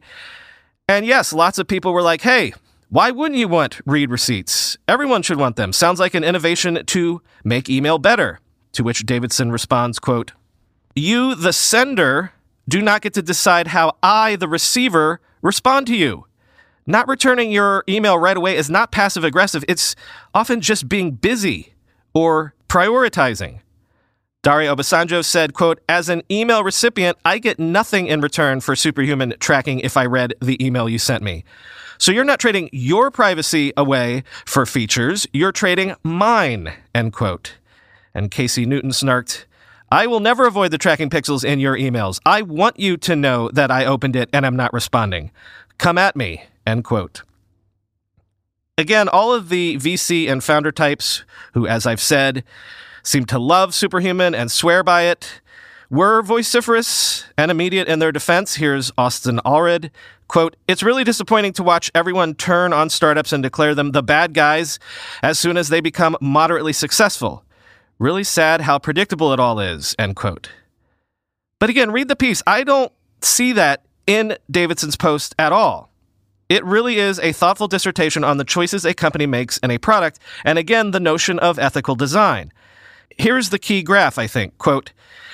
And 0.88 1.06
yes, 1.06 1.32
lots 1.32 1.58
of 1.58 1.66
people 1.66 1.92
were 1.92 2.02
like, 2.02 2.22
hey, 2.22 2.54
why 2.88 3.10
wouldn't 3.10 3.38
you 3.38 3.48
want 3.48 3.80
read 3.86 4.10
receipts? 4.10 4.78
Everyone 4.86 5.22
should 5.22 5.38
want 5.38 5.56
them. 5.56 5.72
Sounds 5.72 5.98
like 5.98 6.14
an 6.14 6.24
innovation 6.24 6.84
to 6.86 7.22
make 7.42 7.68
email 7.68 7.98
better. 7.98 8.38
To 8.72 8.82
which 8.82 9.06
Davidson 9.06 9.50
responds, 9.52 9.98
quote, 9.98 10.32
You, 10.94 11.34
the 11.34 11.52
sender, 11.52 12.32
do 12.68 12.80
not 12.80 13.02
get 13.02 13.14
to 13.14 13.22
decide 13.22 13.68
how 13.68 13.96
I, 14.02 14.36
the 14.36 14.48
receiver, 14.48 15.20
respond 15.42 15.86
to 15.88 15.96
you. 15.96 16.26
Not 16.86 17.08
returning 17.08 17.50
your 17.50 17.84
email 17.88 18.18
right 18.18 18.36
away 18.36 18.56
is 18.56 18.68
not 18.68 18.92
passive 18.92 19.24
aggressive, 19.24 19.64
it's 19.68 19.96
often 20.34 20.60
just 20.60 20.88
being 20.88 21.12
busy 21.12 21.74
or 22.12 22.54
prioritizing. 22.68 23.60
Dare 24.42 24.74
Obasanjo 24.74 25.24
said, 25.24 25.54
quote, 25.54 25.80
as 25.88 26.10
an 26.10 26.22
email 26.30 26.62
recipient, 26.62 27.16
I 27.24 27.38
get 27.38 27.58
nothing 27.58 28.08
in 28.08 28.20
return 28.20 28.60
for 28.60 28.76
superhuman 28.76 29.32
tracking 29.40 29.80
if 29.80 29.96
I 29.96 30.04
read 30.04 30.34
the 30.42 30.62
email 30.62 30.86
you 30.86 30.98
sent 30.98 31.22
me. 31.22 31.44
So 31.96 32.12
you're 32.12 32.24
not 32.24 32.40
trading 32.40 32.68
your 32.70 33.10
privacy 33.10 33.72
away 33.74 34.22
for 34.44 34.66
features, 34.66 35.26
you're 35.32 35.52
trading 35.52 35.94
mine, 36.02 36.74
end 36.94 37.14
quote. 37.14 37.54
And 38.14 38.30
Casey 38.30 38.66
Newton 38.66 38.90
snarked, 38.90 39.46
I 39.94 40.08
will 40.08 40.18
never 40.18 40.44
avoid 40.44 40.72
the 40.72 40.78
tracking 40.78 41.08
pixels 41.08 41.44
in 41.44 41.60
your 41.60 41.76
emails. 41.76 42.18
I 42.26 42.42
want 42.42 42.80
you 42.80 42.96
to 42.96 43.14
know 43.14 43.48
that 43.52 43.70
I 43.70 43.84
opened 43.84 44.16
it 44.16 44.28
and 44.32 44.44
I'm 44.44 44.56
not 44.56 44.72
responding. 44.72 45.30
Come 45.78 45.98
at 45.98 46.16
me. 46.16 46.42
End 46.66 46.82
quote. 46.82 47.22
Again, 48.76 49.08
all 49.08 49.32
of 49.32 49.50
the 49.50 49.76
VC 49.76 50.28
and 50.28 50.42
founder 50.42 50.72
types 50.72 51.22
who, 51.52 51.68
as 51.68 51.86
I've 51.86 52.00
said, 52.00 52.42
seem 53.04 53.24
to 53.26 53.38
love 53.38 53.72
Superhuman 53.72 54.34
and 54.34 54.50
swear 54.50 54.82
by 54.82 55.02
it 55.02 55.40
were 55.88 56.22
vociferous 56.22 57.26
and 57.38 57.52
immediate 57.52 57.86
in 57.86 58.00
their 58.00 58.10
defense. 58.10 58.56
Here's 58.56 58.90
Austin 58.98 59.40
Allred. 59.44 59.90
Quote, 60.26 60.56
it's 60.66 60.82
really 60.82 61.04
disappointing 61.04 61.52
to 61.52 61.62
watch 61.62 61.92
everyone 61.94 62.34
turn 62.34 62.72
on 62.72 62.90
startups 62.90 63.32
and 63.32 63.44
declare 63.44 63.76
them 63.76 63.92
the 63.92 64.02
bad 64.02 64.34
guys 64.34 64.80
as 65.22 65.38
soon 65.38 65.56
as 65.56 65.68
they 65.68 65.80
become 65.80 66.16
moderately 66.20 66.72
successful. 66.72 67.43
Really 67.98 68.24
sad 68.24 68.62
how 68.62 68.78
predictable 68.78 69.32
it 69.32 69.40
all 69.40 69.60
is, 69.60 69.94
end 69.98 70.16
quote. 70.16 70.50
But 71.58 71.70
again, 71.70 71.92
read 71.92 72.08
the 72.08 72.16
piece. 72.16 72.42
I 72.46 72.64
don't 72.64 72.92
see 73.22 73.52
that 73.52 73.84
in 74.06 74.36
Davidson's 74.50 74.96
post 74.96 75.34
at 75.38 75.52
all. 75.52 75.90
It 76.48 76.64
really 76.64 76.98
is 76.98 77.18
a 77.20 77.32
thoughtful 77.32 77.68
dissertation 77.68 78.22
on 78.22 78.36
the 78.36 78.44
choices 78.44 78.84
a 78.84 78.94
company 78.94 79.26
makes 79.26 79.58
in 79.58 79.70
a 79.70 79.78
product, 79.78 80.18
and 80.44 80.58
again, 80.58 80.90
the 80.90 81.00
notion 81.00 81.38
of 81.38 81.58
ethical 81.58 81.94
design. 81.94 82.52
Here's 83.16 83.50
the 83.50 83.58
key 83.58 83.82
graph, 83.82 84.18
I 84.18 84.26
think. 84.26 84.58
Quote, 84.58 84.92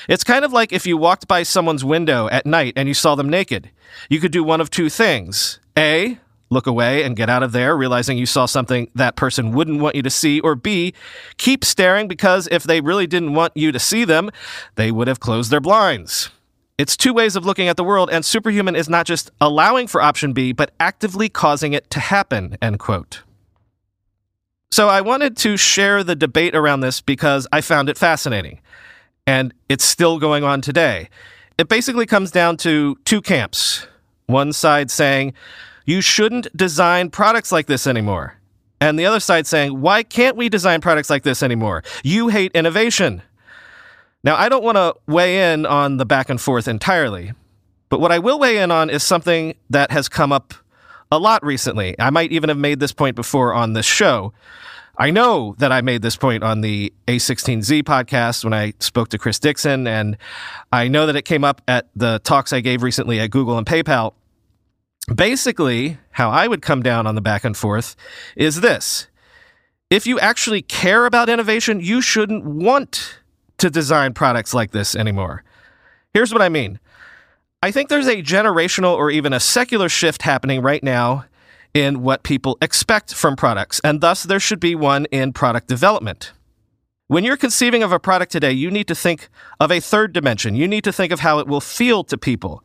it's 0.08 0.24
kind 0.24 0.44
of 0.44 0.52
like 0.52 0.72
if 0.72 0.86
you 0.86 0.96
walked 0.96 1.26
by 1.26 1.42
someone's 1.42 1.84
window 1.84 2.28
at 2.28 2.46
night 2.46 2.74
and 2.76 2.88
you 2.88 2.94
saw 2.94 3.14
them 3.14 3.28
naked. 3.28 3.70
You 4.08 4.20
could 4.20 4.32
do 4.32 4.44
one 4.44 4.60
of 4.60 4.70
two 4.70 4.88
things. 4.88 5.58
A, 5.76 6.18
look 6.50 6.66
away 6.66 7.02
and 7.04 7.16
get 7.16 7.30
out 7.30 7.42
of 7.42 7.52
there, 7.52 7.76
realizing 7.76 8.19
you 8.19 8.26
saw 8.26 8.45
something 8.45 8.90
that 8.95 9.16
person 9.16 9.52
wouldn't 9.52 9.80
want 9.80 9.95
you 9.95 10.02
to 10.02 10.11
see, 10.11 10.40
or 10.40 10.54
B, 10.54 10.92
keep 11.38 11.64
staring 11.64 12.09
because 12.09 12.49
if 12.50 12.64
they 12.64 12.80
really 12.80 13.07
didn't 13.07 13.35
want 13.35 13.57
you 13.57 13.73
to 13.73 13.78
see 13.78 14.04
them, 14.04 14.30
they 14.75 14.90
would 14.90 15.09
have 15.09 15.21
closed 15.21 15.50
their 15.50 15.61
blinds. 15.61 16.30
It's 16.76 16.97
two 16.97 17.12
ways 17.12 17.37
of 17.37 17.45
looking 17.45 17.69
at 17.69 17.76
the 17.76 17.85
world, 17.85 18.09
and 18.11 18.25
Superhuman 18.25 18.75
is 18.75 18.88
not 18.88 19.07
just 19.07 19.30
allowing 19.40 19.87
for 19.87 20.00
option 20.00 20.33
B, 20.33 20.52
but 20.52 20.73
actively 20.80 21.28
causing 21.28 21.73
it 21.73 21.90
to 21.90 22.00
happen, 22.00 22.57
end 22.61 22.78
quote. 22.78 23.23
So 24.73 24.88
I 24.88 25.00
wanted 25.00 25.37
to 25.38 25.57
share 25.57 26.02
the 26.02 26.16
debate 26.16 26.54
around 26.54 26.80
this 26.80 27.00
because 27.00 27.47
I 27.52 27.61
found 27.61 27.88
it 27.88 27.99
fascinating. 27.99 28.61
And 29.26 29.52
it's 29.69 29.85
still 29.85 30.19
going 30.19 30.42
on 30.42 30.61
today. 30.61 31.11
It 31.59 31.69
basically 31.69 32.07
comes 32.07 32.30
down 32.30 32.57
to 32.59 32.97
two 33.04 33.21
camps. 33.21 33.87
One 34.26 34.52
side 34.52 34.90
saying, 34.90 35.35
you 35.84 36.00
shouldn't 36.00 36.54
design 36.56 37.10
products 37.10 37.52
like 37.52 37.66
this 37.66 37.87
anymore. 37.87 38.37
And 38.80 38.99
the 38.99 39.06
other 39.06 39.20
side 39.20 39.46
saying, 39.46 39.80
why 39.80 40.02
can't 40.02 40.37
we 40.37 40.49
design 40.49 40.80
products 40.80 41.10
like 41.10 41.22
this 41.22 41.42
anymore? 41.42 41.82
You 42.02 42.28
hate 42.28 42.52
innovation. 42.52 43.22
Now, 44.25 44.37
I 44.37 44.49
don't 44.49 44.64
want 44.64 44.76
to 44.76 44.94
weigh 45.06 45.52
in 45.52 45.66
on 45.66 45.96
the 45.96 46.06
back 46.06 46.30
and 46.30 46.40
forth 46.40 46.68
entirely, 46.68 47.32
but 47.88 48.00
what 48.00 48.12
I 48.12 48.18
will 48.18 48.38
weigh 48.38 48.58
in 48.58 48.70
on 48.70 48.90
is 48.90 49.02
something 49.02 49.54
that 49.70 49.90
has 49.90 50.08
come 50.08 50.32
up 50.32 50.54
a 51.12 51.18
lot 51.18 51.44
recently. 51.44 51.96
I 51.99 52.10
might 52.10 52.30
even 52.32 52.49
have 52.49 52.58
made 52.58 52.80
this 52.80 52.92
point 52.92 53.16
before 53.16 53.52
on 53.52 53.72
this 53.72 53.87
show. 53.87 54.32
I 54.99 55.10
know 55.10 55.54
that 55.58 55.72
I 55.72 55.80
made 55.80 56.02
this 56.02 56.16
point 56.16 56.42
on 56.42 56.60
the 56.60 56.92
A16Z 57.08 57.84
podcast 57.84 58.44
when 58.44 58.52
I 58.52 58.75
spoke 58.80 59.08
to 59.08 59.18
Chris 59.18 59.38
Dixon, 59.38 59.87
and 59.87 60.18
I 60.70 60.88
know 60.88 61.06
that 61.06 61.16
it 61.16 61.22
came 61.22 61.42
up 61.42 61.62
at 61.66 61.88
the 61.96 62.20
talks 62.22 62.52
I 62.52 62.60
gave 62.60 62.82
recently 62.82 63.18
at 63.18 63.30
Google 63.30 63.56
and 63.56 63.66
PayPal. 63.66 64.12
Basically, 65.14 65.98
how 66.12 66.30
I 66.30 66.46
would 66.46 66.62
come 66.62 66.82
down 66.82 67.06
on 67.06 67.14
the 67.14 67.20
back 67.20 67.44
and 67.44 67.56
forth 67.56 67.96
is 68.36 68.60
this. 68.60 69.08
If 69.90 70.06
you 70.06 70.20
actually 70.20 70.62
care 70.62 71.04
about 71.04 71.28
innovation, 71.28 71.80
you 71.80 72.00
shouldn't 72.00 72.44
want 72.44 73.18
to 73.58 73.70
design 73.70 74.14
products 74.14 74.54
like 74.54 74.70
this 74.70 74.94
anymore. 74.94 75.42
Here's 76.14 76.32
what 76.32 76.42
I 76.42 76.48
mean. 76.48 76.78
I 77.62 77.72
think 77.72 77.88
there's 77.88 78.06
a 78.06 78.22
generational 78.22 78.94
or 78.94 79.10
even 79.10 79.32
a 79.32 79.40
secular 79.40 79.88
shift 79.88 80.22
happening 80.22 80.62
right 80.62 80.82
now 80.82 81.24
in 81.74 82.02
what 82.02 82.22
people 82.22 82.56
expect 82.62 83.14
from 83.14 83.36
products, 83.36 83.80
and 83.84 84.00
thus 84.00 84.22
there 84.22 84.40
should 84.40 84.60
be 84.60 84.74
one 84.74 85.06
in 85.06 85.32
product 85.32 85.68
development. 85.68 86.32
When 87.08 87.24
you're 87.24 87.36
conceiving 87.36 87.82
of 87.82 87.92
a 87.92 87.98
product 87.98 88.30
today, 88.30 88.52
you 88.52 88.70
need 88.70 88.86
to 88.88 88.94
think 88.94 89.28
of 89.58 89.72
a 89.72 89.80
third 89.80 90.12
dimension. 90.12 90.54
You 90.54 90.68
need 90.68 90.84
to 90.84 90.92
think 90.92 91.12
of 91.12 91.20
how 91.20 91.40
it 91.40 91.48
will 91.48 91.60
feel 91.60 92.04
to 92.04 92.16
people. 92.16 92.62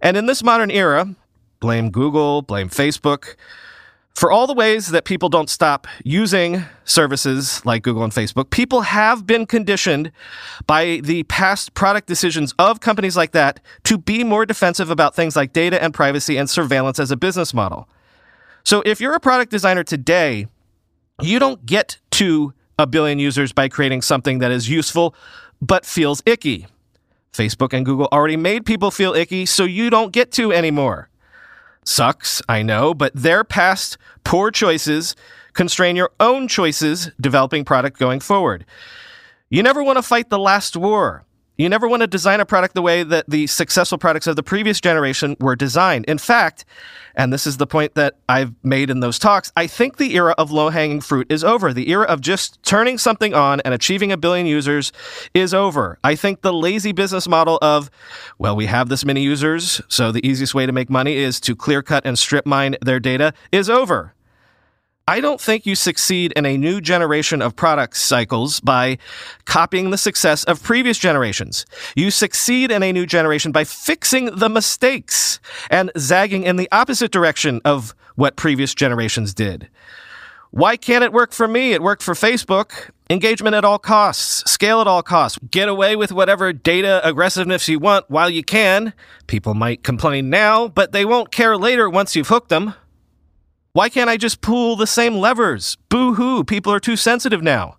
And 0.00 0.16
in 0.16 0.26
this 0.26 0.42
modern 0.42 0.70
era, 0.70 1.14
blame 1.60 1.90
Google, 1.90 2.42
blame 2.42 2.68
Facebook, 2.68 3.36
for 4.16 4.32
all 4.32 4.46
the 4.46 4.54
ways 4.54 4.88
that 4.88 5.04
people 5.04 5.28
don't 5.28 5.50
stop 5.50 5.86
using 6.02 6.64
services 6.86 7.64
like 7.66 7.82
Google 7.82 8.02
and 8.02 8.12
Facebook, 8.12 8.48
people 8.48 8.80
have 8.80 9.26
been 9.26 9.44
conditioned 9.44 10.10
by 10.66 11.00
the 11.04 11.24
past 11.24 11.74
product 11.74 12.08
decisions 12.08 12.54
of 12.58 12.80
companies 12.80 13.14
like 13.14 13.32
that 13.32 13.60
to 13.84 13.98
be 13.98 14.24
more 14.24 14.46
defensive 14.46 14.88
about 14.88 15.14
things 15.14 15.36
like 15.36 15.52
data 15.52 15.82
and 15.82 15.92
privacy 15.92 16.38
and 16.38 16.48
surveillance 16.48 16.98
as 16.98 17.10
a 17.10 17.16
business 17.16 17.52
model. 17.52 17.90
So 18.64 18.82
if 18.86 19.02
you're 19.02 19.14
a 19.14 19.20
product 19.20 19.50
designer 19.50 19.84
today, 19.84 20.48
you 21.20 21.38
don't 21.38 21.66
get 21.66 21.98
to 22.12 22.54
a 22.78 22.86
billion 22.86 23.18
users 23.18 23.52
by 23.52 23.68
creating 23.68 24.00
something 24.00 24.38
that 24.38 24.50
is 24.50 24.66
useful 24.66 25.14
but 25.60 25.84
feels 25.84 26.22
icky. 26.24 26.66
Facebook 27.34 27.74
and 27.74 27.84
Google 27.84 28.08
already 28.12 28.38
made 28.38 28.64
people 28.64 28.90
feel 28.90 29.12
icky, 29.12 29.44
so 29.44 29.64
you 29.64 29.90
don't 29.90 30.10
get 30.10 30.32
to 30.32 30.54
anymore. 30.54 31.10
Sucks, 31.86 32.42
I 32.48 32.62
know, 32.62 32.94
but 32.94 33.12
their 33.14 33.44
past 33.44 33.96
poor 34.24 34.50
choices 34.50 35.14
constrain 35.52 35.94
your 35.94 36.10
own 36.18 36.48
choices 36.48 37.10
developing 37.20 37.64
product 37.64 37.98
going 37.98 38.18
forward. 38.18 38.66
You 39.50 39.62
never 39.62 39.84
want 39.84 39.96
to 39.96 40.02
fight 40.02 40.28
the 40.28 40.38
last 40.38 40.76
war. 40.76 41.24
You 41.58 41.68
never 41.70 41.88
want 41.88 42.02
to 42.02 42.06
design 42.06 42.40
a 42.40 42.46
product 42.46 42.74
the 42.74 42.82
way 42.82 43.02
that 43.02 43.28
the 43.28 43.46
successful 43.46 43.96
products 43.96 44.26
of 44.26 44.36
the 44.36 44.42
previous 44.42 44.80
generation 44.80 45.36
were 45.40 45.56
designed. 45.56 46.04
In 46.04 46.18
fact, 46.18 46.66
and 47.14 47.32
this 47.32 47.46
is 47.46 47.56
the 47.56 47.66
point 47.66 47.94
that 47.94 48.16
I've 48.28 48.52
made 48.62 48.90
in 48.90 49.00
those 49.00 49.18
talks, 49.18 49.50
I 49.56 49.66
think 49.66 49.96
the 49.96 50.14
era 50.16 50.34
of 50.36 50.50
low 50.50 50.68
hanging 50.68 51.00
fruit 51.00 51.26
is 51.30 51.42
over. 51.42 51.72
The 51.72 51.90
era 51.90 52.04
of 52.04 52.20
just 52.20 52.62
turning 52.62 52.98
something 52.98 53.32
on 53.32 53.60
and 53.62 53.72
achieving 53.72 54.12
a 54.12 54.18
billion 54.18 54.46
users 54.46 54.92
is 55.32 55.54
over. 55.54 55.98
I 56.04 56.14
think 56.14 56.42
the 56.42 56.52
lazy 56.52 56.92
business 56.92 57.26
model 57.26 57.58
of, 57.62 57.90
well, 58.38 58.54
we 58.54 58.66
have 58.66 58.90
this 58.90 59.06
many 59.06 59.22
users, 59.22 59.80
so 59.88 60.12
the 60.12 60.26
easiest 60.26 60.54
way 60.54 60.66
to 60.66 60.72
make 60.72 60.90
money 60.90 61.16
is 61.16 61.40
to 61.40 61.56
clear 61.56 61.82
cut 61.82 62.04
and 62.04 62.18
strip 62.18 62.44
mine 62.44 62.76
their 62.82 63.00
data 63.00 63.32
is 63.50 63.70
over. 63.70 64.12
I 65.08 65.20
don't 65.20 65.40
think 65.40 65.66
you 65.66 65.76
succeed 65.76 66.32
in 66.32 66.44
a 66.44 66.56
new 66.56 66.80
generation 66.80 67.40
of 67.40 67.54
product 67.54 67.96
cycles 67.96 68.58
by 68.58 68.98
copying 69.44 69.90
the 69.90 69.98
success 69.98 70.42
of 70.42 70.60
previous 70.60 70.98
generations. 70.98 71.64
You 71.94 72.10
succeed 72.10 72.72
in 72.72 72.82
a 72.82 72.92
new 72.92 73.06
generation 73.06 73.52
by 73.52 73.62
fixing 73.62 74.34
the 74.34 74.48
mistakes 74.48 75.38
and 75.70 75.92
zagging 75.96 76.42
in 76.42 76.56
the 76.56 76.68
opposite 76.72 77.12
direction 77.12 77.60
of 77.64 77.94
what 78.16 78.34
previous 78.34 78.74
generations 78.74 79.32
did. 79.32 79.68
Why 80.50 80.76
can't 80.76 81.04
it 81.04 81.12
work 81.12 81.32
for 81.32 81.46
me? 81.46 81.72
It 81.72 81.82
worked 81.82 82.02
for 82.02 82.14
Facebook. 82.14 82.90
Engagement 83.08 83.54
at 83.54 83.64
all 83.64 83.78
costs, 83.78 84.50
scale 84.50 84.80
at 84.80 84.88
all 84.88 85.04
costs, 85.04 85.38
get 85.52 85.68
away 85.68 85.94
with 85.94 86.10
whatever 86.10 86.52
data 86.52 87.00
aggressiveness 87.06 87.68
you 87.68 87.78
want 87.78 88.10
while 88.10 88.28
you 88.28 88.42
can. 88.42 88.92
People 89.28 89.54
might 89.54 89.84
complain 89.84 90.30
now, 90.30 90.66
but 90.66 90.90
they 90.90 91.04
won't 91.04 91.30
care 91.30 91.56
later 91.56 91.88
once 91.88 92.16
you've 92.16 92.26
hooked 92.26 92.48
them. 92.48 92.74
Why 93.76 93.90
can't 93.90 94.08
I 94.08 94.16
just 94.16 94.40
pull 94.40 94.74
the 94.74 94.86
same 94.86 95.16
levers? 95.16 95.76
Boo 95.90 96.14
hoo, 96.14 96.44
people 96.44 96.72
are 96.72 96.80
too 96.80 96.96
sensitive 96.96 97.42
now. 97.42 97.76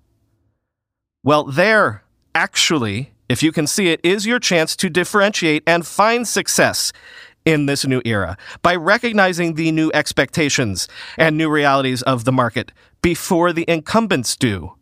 Well, 1.24 1.46
there, 1.46 2.04
actually, 2.36 3.14
if 3.28 3.42
you 3.42 3.52
can 3.52 3.66
see 3.66 3.88
it, 3.88 4.00
is 4.04 4.28
your 4.28 4.38
chance 4.38 4.76
to 4.76 4.92
differentiate 4.92 5.64
and 5.66 5.88
find 5.88 6.28
success 6.28 6.94
in 7.46 7.66
this 7.66 7.84
new 7.84 8.04
era 8.06 8.38
by 8.62 8.76
recognizing 8.76 9.56
the 9.56 9.72
new 9.72 9.90
expectations 9.96 10.88
and 11.18 11.36
new 11.36 11.50
realities 11.50 12.04
of 12.04 12.26
the 12.26 12.32
market 12.32 12.72
before 13.02 13.52
the 13.52 13.66
incumbents 13.68 14.36
do. 14.36 14.76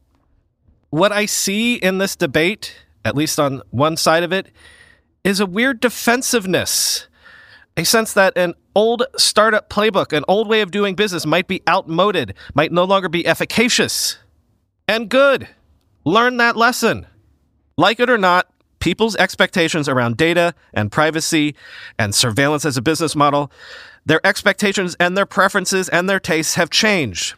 What 0.90 1.14
I 1.14 1.28
see 1.28 1.76
in 1.76 1.98
this 1.98 2.18
debate, 2.18 2.76
at 3.06 3.16
least 3.16 3.40
on 3.40 3.62
one 3.72 3.96
side 3.96 4.24
of 4.24 4.34
it, 4.34 4.52
is 5.24 5.40
a 5.40 5.46
weird 5.46 5.80
defensiveness 5.80 7.08
a 7.78 7.84
sense 7.84 8.14
that 8.14 8.38
an 8.38 8.54
old 8.76 9.04
startup 9.18 9.70
playbook, 9.70 10.16
an 10.16 10.24
old 10.28 10.48
way 10.48 10.62
of 10.62 10.72
doing 10.72 10.96
business 10.96 11.26
might 11.26 11.48
be 11.48 11.62
outmoded, 11.68 12.34
might 12.54 12.72
no 12.72 12.84
longer 12.84 13.10
be 13.10 13.26
efficacious. 13.26 14.18
And 14.88 15.10
good. 15.10 15.48
Learn 16.04 16.38
that 16.38 16.56
lesson. 16.56 17.08
Like 17.78 18.00
it 18.00 18.10
or 18.10 18.18
not, 18.18 18.48
people's 18.80 19.16
expectations 19.16 19.90
around 19.90 20.16
data 20.18 20.54
and 20.74 20.92
privacy 20.92 21.56
and 21.98 22.14
surveillance 22.14 22.66
as 22.66 22.78
a 22.78 22.82
business 22.82 23.16
model, 23.16 23.52
their 24.06 24.26
expectations 24.26 24.96
and 25.00 25.18
their 25.18 25.26
preferences 25.26 25.90
and 25.90 26.08
their 26.08 26.20
tastes 26.20 26.56
have 26.56 26.70
changed. 26.70 27.36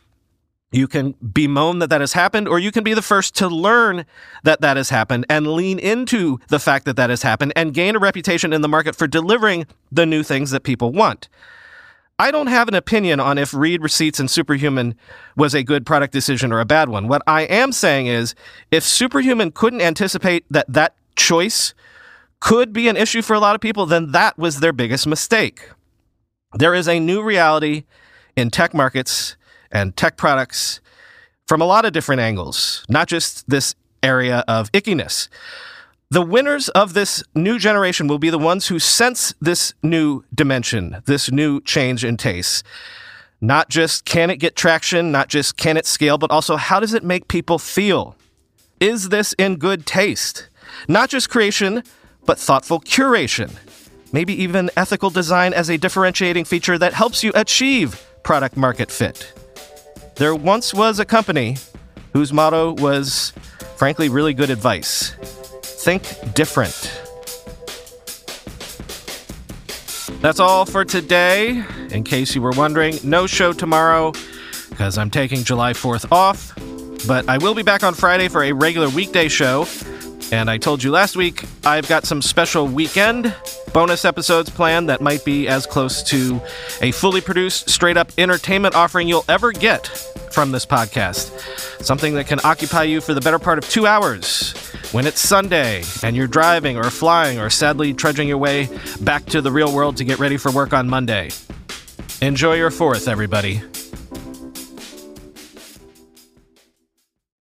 You 0.71 0.87
can 0.87 1.13
bemoan 1.13 1.79
that 1.79 1.89
that 1.89 2.01
has 2.01 2.11
happened, 2.11 2.47
or 2.47 2.59
you 2.59 2.71
can 2.71 2.83
be 2.83 2.93
the 2.93 3.01
first 3.01 3.35
to 3.35 3.47
learn 3.47 4.05
that 4.43 4.59
that 4.59 4.75
has 4.75 4.89
happened 4.89 5.25
and 5.29 5.47
lean 5.47 5.79
into 5.79 6.39
the 6.49 6.59
fact 6.59 6.85
that 6.85 6.97
that 6.97 7.09
has 7.09 7.21
happened 7.21 7.53
and 7.55 7.73
gain 7.73 7.95
a 7.95 7.99
reputation 7.99 8.51
in 8.51 8.61
the 8.61 8.67
market 8.67 8.95
for 8.95 9.07
delivering 9.07 9.65
the 9.91 10.05
new 10.05 10.23
things 10.23 10.51
that 10.51 10.63
people 10.63 10.91
want. 10.91 11.29
I 12.19 12.31
don't 12.31 12.47
have 12.47 12.67
an 12.67 12.73
opinion 12.73 13.19
on 13.19 13.37
if 13.37 13.53
read 13.53 13.81
receipts 13.81 14.19
and 14.19 14.29
Superhuman 14.29 14.95
was 15.37 15.53
a 15.53 15.63
good 15.63 15.85
product 15.85 16.11
decision 16.11 16.51
or 16.51 16.59
a 16.59 16.65
bad 16.65 16.89
one. 16.89 17.07
What 17.07 17.21
I 17.27 17.43
am 17.43 17.71
saying 17.71 18.07
is 18.07 18.35
if 18.71 18.83
Superhuman 18.83 19.51
couldn't 19.51 19.81
anticipate 19.81 20.43
that 20.49 20.65
that 20.67 20.95
choice 21.15 21.75
could 22.39 22.73
be 22.73 22.87
an 22.87 22.97
issue 22.97 23.21
for 23.21 23.35
a 23.35 23.39
lot 23.39 23.55
of 23.55 23.61
people, 23.61 23.85
then 23.85 24.11
that 24.11 24.37
was 24.37 24.59
their 24.59 24.73
biggest 24.73 25.07
mistake. 25.07 25.69
There 26.53 26.73
is 26.73 26.87
a 26.87 26.99
new 26.99 27.21
reality 27.21 27.83
in 28.35 28.49
tech 28.49 28.73
markets 28.73 29.37
and 29.71 29.95
tech 29.95 30.17
products 30.17 30.79
from 31.47 31.61
a 31.61 31.65
lot 31.65 31.85
of 31.85 31.93
different 31.93 32.21
angles, 32.21 32.85
not 32.89 33.07
just 33.07 33.49
this 33.49 33.75
area 34.03 34.43
of 34.47 34.71
ickiness. 34.71 35.29
The 36.09 36.21
winners 36.21 36.69
of 36.69 36.93
this 36.93 37.23
new 37.35 37.59
generation 37.59 38.07
will 38.07 38.19
be 38.19 38.29
the 38.29 38.37
ones 38.37 38.67
who 38.67 38.79
sense 38.79 39.33
this 39.41 39.73
new 39.83 40.23
dimension, 40.33 41.01
this 41.05 41.31
new 41.31 41.59
change 41.61 42.05
in 42.05 42.15
taste. 42.15 42.65
Not 43.41 43.69
just 43.69 44.05
can 44.05 44.29
it 44.29 44.37
get 44.37 44.55
traction, 44.55 45.11
not 45.11 45.27
just 45.27 45.57
can 45.57 45.77
it 45.77 45.85
scale, 45.85 46.17
but 46.17 46.31
also 46.31 46.55
how 46.55 46.79
does 46.79 46.93
it 46.93 47.03
make 47.03 47.27
people 47.27 47.59
feel? 47.59 48.15
Is 48.79 49.09
this 49.09 49.33
in 49.33 49.57
good 49.57 49.85
taste? 49.85 50.47
Not 50.87 51.09
just 51.09 51.29
creation, 51.29 51.83
but 52.25 52.39
thoughtful 52.39 52.79
curation. 52.79 53.51
Maybe 54.13 54.33
even 54.41 54.69
ethical 54.77 55.09
design 55.09 55.53
as 55.53 55.69
a 55.69 55.77
differentiating 55.77 56.45
feature 56.45 56.77
that 56.77 56.93
helps 56.93 57.23
you 57.23 57.31
achieve 57.35 58.01
product 58.23 58.55
market 58.55 58.91
fit. 58.91 59.33
There 60.17 60.33
once 60.33 60.73
was 60.73 60.99
a 60.99 61.05
company 61.05 61.57
whose 62.13 62.33
motto 62.33 62.73
was, 62.73 63.33
frankly, 63.75 64.09
really 64.09 64.33
good 64.33 64.49
advice 64.49 65.15
think 65.87 66.03
different. 66.33 66.91
That's 70.21 70.39
all 70.39 70.65
for 70.65 70.83
today. 70.83 71.63
In 71.91 72.03
case 72.03 72.35
you 72.35 72.41
were 72.41 72.51
wondering, 72.51 72.97
no 73.03 73.25
show 73.25 73.53
tomorrow 73.53 74.11
because 74.69 74.97
I'm 74.97 75.09
taking 75.09 75.45
July 75.45 75.71
4th 75.71 76.11
off, 76.11 76.53
but 77.07 77.29
I 77.29 77.37
will 77.37 77.53
be 77.53 77.63
back 77.63 77.83
on 77.83 77.93
Friday 77.93 78.27
for 78.27 78.43
a 78.43 78.51
regular 78.51 78.89
weekday 78.89 79.29
show. 79.29 79.65
And 80.33 80.49
I 80.49 80.57
told 80.57 80.83
you 80.83 80.91
last 80.91 81.15
week, 81.15 81.45
I've 81.63 81.87
got 81.87 82.05
some 82.05 82.21
special 82.21 82.67
weekend 82.67 83.33
bonus 83.77 84.05
episodes 84.05 84.49
planned 84.49 84.89
that 84.89 85.01
might 85.01 85.23
be 85.23 85.47
as 85.47 85.67
close 85.67 86.01
to 86.01 86.41
a 86.81 86.89
fully 86.89 87.21
produced, 87.21 87.69
straight 87.69 87.95
up 87.95 88.11
entertainment 88.17 88.73
offering 88.73 89.07
you'll 89.07 89.23
ever 89.29 89.51
get 89.51 89.85
from 90.31 90.51
this 90.51 90.65
podcast. 90.65 91.29
Something 91.85 92.15
that 92.15 92.25
can 92.25 92.39
occupy 92.43 92.81
you 92.81 93.01
for 93.01 93.13
the 93.13 93.21
better 93.21 93.37
part 93.37 93.59
of 93.59 93.69
two 93.69 93.85
hours 93.85 94.53
when 94.93 95.05
it's 95.05 95.19
Sunday 95.19 95.83
and 96.01 96.15
you're 96.15 96.25
driving 96.25 96.75
or 96.75 96.89
flying 96.89 97.37
or 97.37 97.51
sadly 97.51 97.93
trudging 97.93 98.27
your 98.27 98.39
way 98.39 98.67
back 99.01 99.27
to 99.27 99.41
the 99.43 99.51
real 99.51 99.71
world 99.71 99.97
to 99.97 100.03
get 100.03 100.17
ready 100.17 100.37
for 100.37 100.51
work 100.51 100.73
on 100.73 100.89
Monday. 100.89 101.29
Enjoy 102.19 102.55
your 102.55 102.71
fourth, 102.71 103.07
everybody. 103.07 103.61